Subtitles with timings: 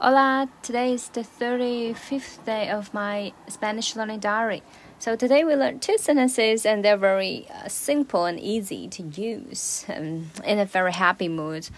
[0.00, 4.62] Hola, today is the 35th day of my Spanish learning diary.
[4.98, 9.84] So today we learned two sentences and they're very uh, simple and easy to use.
[9.88, 11.68] Um, in a very happy mood.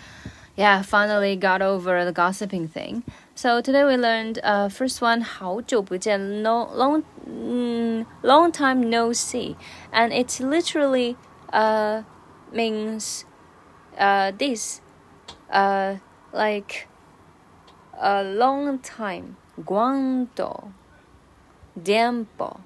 [0.56, 3.02] Yeah, finally got over the gossiping thing.
[3.34, 9.56] So today we learned uh, first one 好久不见 long long mm, long time no see
[9.92, 11.16] and it literally
[11.52, 12.02] uh,
[12.52, 13.24] means
[13.98, 14.80] uh, this
[15.50, 15.96] uh,
[16.32, 16.87] like
[17.99, 19.37] a long time.
[19.63, 20.71] ¿Cuánto
[21.81, 22.61] tiempo?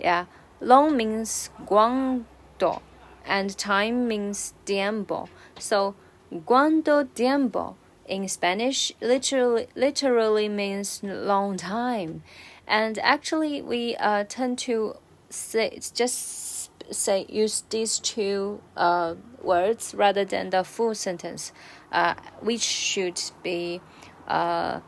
[0.00, 0.26] Yeah,
[0.60, 2.80] long means ¿cuánto?
[3.26, 5.28] and time means tiempo.
[5.58, 5.94] So,
[6.32, 7.76] ¿cuánto tiempo?
[8.08, 12.22] in Spanish literally literally means long time,
[12.66, 14.96] and actually we uh, tend to
[15.28, 21.52] say just say use these two uh, words rather than the full sentence,
[21.92, 23.80] uh, which should be
[24.28, 24.80] uh,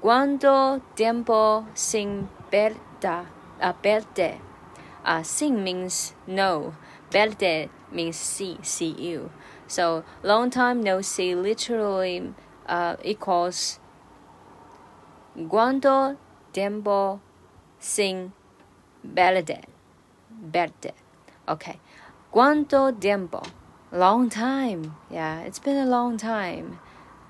[0.00, 3.26] ¿Cuánto tiempo sin verda,
[3.60, 4.40] uh, verte?
[5.04, 6.74] Uh, sin means no,
[7.10, 9.30] verte means see, see you.
[9.66, 12.32] So long time no see literally
[12.66, 13.80] uh, equals
[15.34, 16.18] ¿Cuánto
[16.52, 17.20] tiempo
[17.78, 18.34] sin
[19.02, 19.62] verte?
[20.28, 20.92] Verte.
[21.48, 21.80] Okay.
[22.30, 23.42] ¿Cuánto tiempo?
[23.90, 24.94] Long time.
[25.10, 26.78] Yeah, it's been a long time.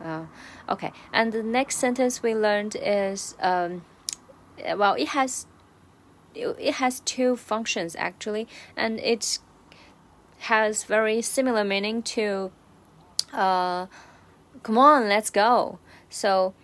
[0.03, 0.27] Uh,
[0.69, 3.85] okay, and the next sentence we learned is um,
[4.77, 5.47] well, it has
[6.35, 9.39] it has two functions actually, and it
[10.39, 12.51] has very similar meaning to
[13.33, 13.87] uh,
[14.63, 15.79] come on, let's go.
[16.11, 16.55] So,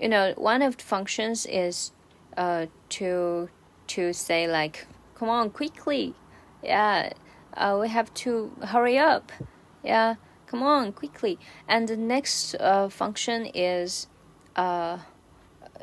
[0.00, 1.92] you know, one of the functions is
[2.36, 3.48] uh, to
[3.88, 6.14] to say like, come on, quickly,
[6.62, 7.12] yeah,
[7.56, 9.32] uh, we have to hurry up,
[9.84, 11.38] yeah Come on, quickly.
[11.68, 14.06] And the next uh, function is
[14.54, 14.98] uh,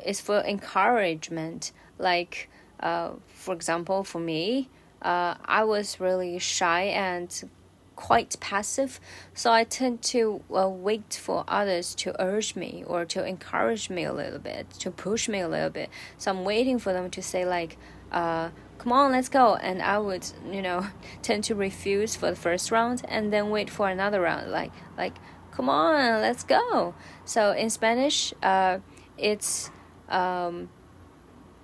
[0.04, 1.72] is for encouragement.
[1.98, 4.68] Like, uh, for example, for me,
[5.02, 7.50] uh, I was really shy and
[7.94, 8.98] quite passive,
[9.34, 14.02] so I tend to uh, wait for others to urge me or to encourage me
[14.04, 15.90] a little bit, to push me a little bit.
[16.18, 17.76] So I'm waiting for them to say like,
[18.10, 19.54] uh, come on, let's go.
[19.56, 20.86] And I would, you know,
[21.22, 25.14] tend to refuse for the first round and then wait for another round, like, like,
[25.50, 26.94] come on, let's go.
[27.24, 28.78] So in Spanish, uh,
[29.16, 29.70] it's
[30.08, 30.68] um,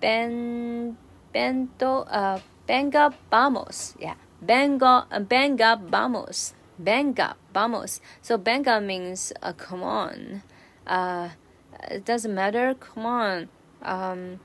[0.00, 0.96] ben,
[1.32, 3.94] bento, uh, venga, vamos.
[3.98, 6.54] Yeah, venga, uh, venga, vamos.
[6.78, 8.00] Venga, vamos.
[8.22, 10.42] So venga means uh, come on.
[10.86, 11.28] Uh,
[11.90, 12.74] it doesn't matter.
[12.74, 13.48] Come on.
[13.82, 14.40] Um,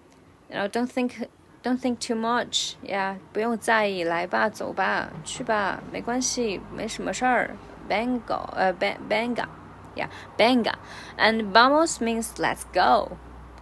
[0.49, 1.27] you know, don't think
[1.64, 7.56] don't think too much, yeah，不用在意，来吧，走吧，去吧，没关系，没什么事儿。
[7.88, 8.72] Benga, uh,
[9.08, 9.48] benga,
[9.96, 10.08] yeah,
[10.38, 10.74] benga,
[11.18, 13.16] and vamos means let's go,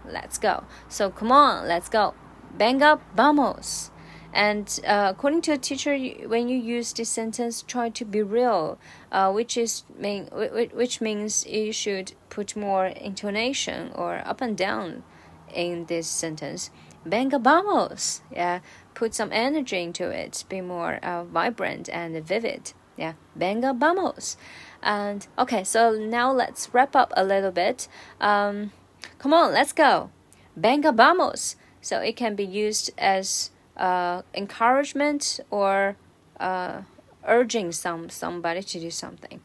[0.07, 0.65] let's go.
[0.91, 2.13] So come on, let's go.
[2.59, 3.91] Benga, vamos.
[4.31, 5.97] And uh, according to a teacher,
[6.27, 8.79] when you use this sentence, try to be real,
[9.11, 15.05] uh, which is mean which means you should put more intonation or up and down
[15.54, 16.70] in this sentence.
[17.06, 18.22] Venga vamos.
[18.32, 18.60] Yeah,
[18.94, 20.44] put some energy into it.
[20.50, 22.74] Be more uh, vibrant and vivid.
[22.98, 24.38] Yeah, venga vamos.
[24.82, 27.88] And okay, so now let's wrap up a little bit.
[28.22, 28.72] Um,
[29.18, 30.10] come on, let's go.
[30.56, 31.56] Venga vamos.
[31.82, 35.98] So it can be used as uh, encouragement or
[36.40, 36.82] uh,
[37.28, 39.42] urging some somebody to do something.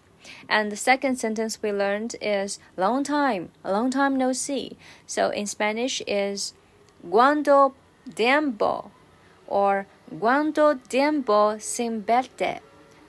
[0.49, 4.77] And the second sentence we learned is long time, a long time no see.
[5.07, 6.55] So in Spanish is
[7.09, 7.75] cuando
[8.15, 8.91] tiempo?
[9.47, 9.87] Or
[10.21, 12.61] cuando tiempo sin verte?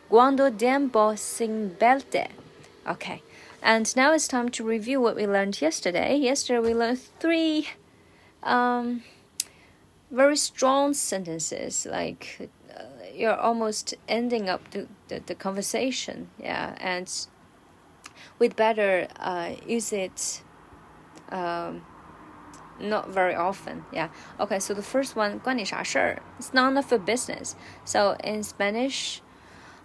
[0.09, 2.29] ¿Cuánto tiempo sin verte?
[2.87, 3.21] Okay.
[3.61, 6.15] And now it's time to review what we learned yesterday.
[6.15, 7.67] Yesterday we learned three
[8.41, 9.03] um,
[10.09, 12.49] very strong sentences, like
[13.18, 16.30] you're almost ending up the, the, the, conversation.
[16.38, 17.10] Yeah, and
[18.38, 20.42] we'd better uh, use it
[21.30, 21.84] um,
[22.80, 23.84] not very often.
[23.92, 24.08] Yeah.
[24.40, 26.22] Okay, so the first one, 关你啥事儿?
[26.38, 27.54] It's none of your business.
[27.84, 29.20] So in Spanish,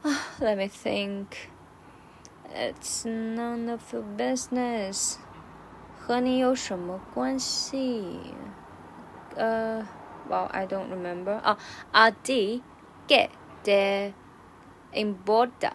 [0.40, 1.50] let me think.
[2.52, 5.18] It's none of your business.
[6.00, 8.34] 和你有什么关系?
[9.38, 9.86] Uh,
[10.28, 11.40] well, I don't remember.
[11.44, 11.58] Ah,
[11.94, 12.64] a ti
[13.08, 13.30] que
[13.64, 14.14] te
[14.94, 15.72] importa?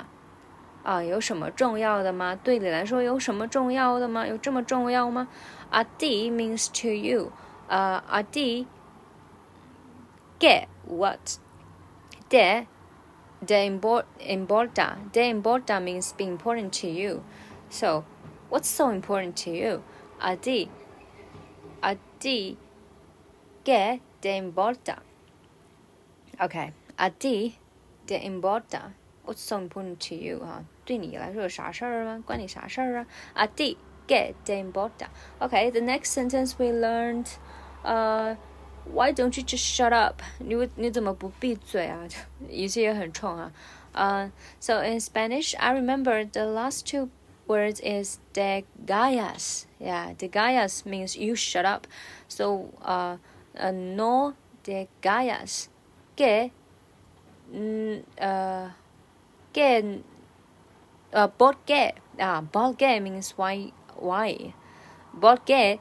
[0.83, 2.35] 啊，有什么重要的吗？
[2.37, 4.27] 对你来说有什么重要的吗？
[4.27, 5.29] 有这么重要吗？
[5.71, 7.33] a ti means to you.
[7.69, 8.67] Uh, a ti
[10.39, 11.39] que what?
[12.29, 12.67] De
[13.41, 14.97] de importa.
[15.13, 17.23] De importa means be important to you.
[17.71, 18.05] So,
[18.51, 19.83] what's so important to you?
[20.21, 20.69] A ti
[21.83, 22.59] a ti
[23.65, 24.99] che te importa?
[26.39, 27.59] Okay, a ti
[28.07, 28.93] te importa?
[29.25, 30.65] What's so important to you 啊？
[30.85, 32.23] 对你来说有啥事儿吗？
[32.27, 33.07] 关你啥事儿啊？
[33.35, 33.77] A ti
[34.07, 35.09] che te importa?
[35.41, 37.29] Okay, the next sentence we learned,
[37.85, 38.37] uh.
[38.87, 40.21] Why don't you just shut up?
[40.41, 42.07] 你你怎么不闭嘴啊？
[42.51, 43.51] 语气也很冲啊。
[43.95, 44.31] Uh,
[44.61, 47.09] so in Spanish, I remember the last two
[47.47, 49.65] words is de gallas.
[49.79, 51.87] Yeah, de gallas means you shut up.
[52.29, 53.17] So uh,
[53.59, 55.69] uh no de gallas.
[56.15, 56.51] Que
[57.52, 58.70] uh,
[59.54, 60.04] que
[61.14, 61.96] uh, por qué?
[62.20, 64.54] Ah, por qué means why why.
[65.20, 65.80] Por qué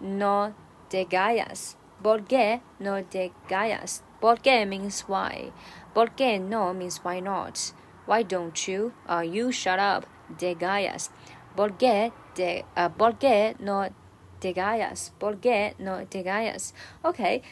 [0.00, 0.54] no
[0.88, 1.76] te gallas?
[2.02, 4.02] ¿Por qué no te callas?
[4.20, 5.52] ¿Por qué means why.
[5.94, 7.74] ¿Por qué no means why not.
[8.06, 8.92] Why don't you?
[9.08, 10.06] Uh, you shut up.
[10.38, 11.10] Te callas.
[11.56, 13.88] ¿Por qué, te, uh, ¿Por qué no
[14.40, 15.12] te callas?
[15.18, 16.74] ¿Por qué no te callas?
[17.02, 17.42] Okay.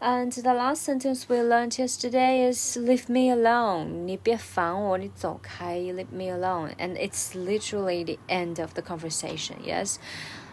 [0.00, 5.78] And the last sentence we learned yesterday is "Leave me alone." 你别烦我，你走开。
[5.78, 9.56] Leave me alone, and it's literally the end of the conversation.
[9.64, 9.98] Yes.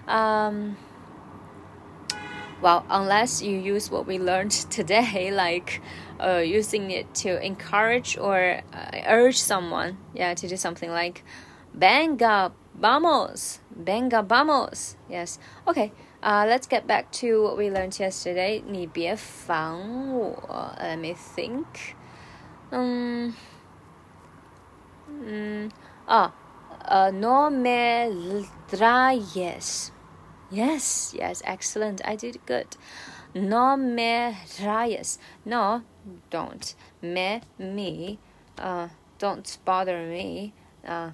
[0.07, 0.77] Um
[2.61, 5.81] well, unless you use what we learned today, like
[6.19, 11.23] uh, using it to encourage or uh, urge someone, yeah, to do something like
[11.73, 15.91] "Venga, vamos, venga, vamos." Yes, okay.
[16.21, 18.63] Uh, let's get back to what we learned yesterday.
[18.65, 20.75] 你别烦我.
[20.79, 21.95] Let me think.
[22.71, 23.33] Um.
[25.09, 25.69] Mm,
[26.07, 26.31] ah,
[26.89, 29.91] uh, no me traes.
[30.49, 32.01] Yes, yes, excellent.
[32.05, 32.75] I did good.
[33.33, 35.17] No me rayes.
[35.45, 35.83] No,
[36.29, 36.75] don't.
[37.01, 38.19] Me, me.
[38.57, 40.53] Uh, don't bother me.
[40.85, 41.11] Uh,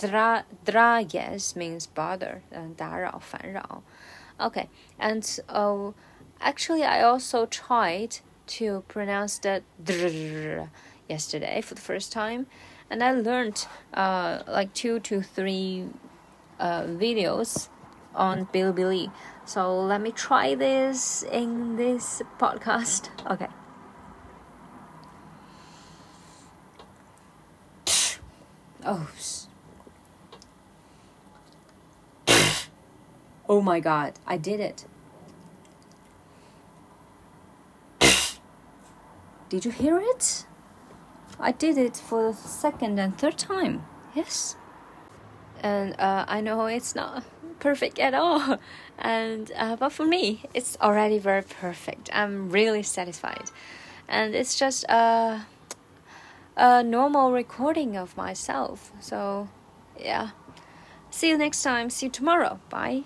[0.00, 3.82] dra, drayes means bother, uh, 打扰,烦扰.
[4.43, 4.67] Okay,
[4.99, 5.91] and uh,
[6.41, 10.69] actually, I also tried to pronounce dr
[11.07, 12.47] yesterday for the first time,
[12.89, 15.87] and I learned uh, like two to three
[16.59, 17.69] uh, videos
[18.13, 19.11] on Bilibili.
[19.45, 23.09] So let me try this in this podcast.
[23.31, 23.47] Okay.
[28.85, 29.07] Oh.
[33.47, 34.85] Oh my god, I did it.
[39.49, 40.45] Did you hear it?
[41.39, 43.85] I did it for the second and third time.
[44.15, 44.55] Yes.
[45.61, 47.23] And uh, I know it's not
[47.59, 48.59] perfect at all.
[48.99, 52.09] And uh, but for me, it's already very perfect.
[52.13, 53.49] I'm really satisfied,
[54.07, 55.45] and it's just a
[56.55, 58.91] a normal recording of myself.
[59.01, 59.49] So
[59.99, 60.29] yeah.
[61.09, 61.89] See you next time.
[61.89, 62.59] See you tomorrow.
[62.69, 63.03] Bye.